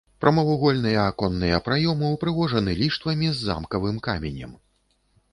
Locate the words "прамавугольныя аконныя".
0.23-1.59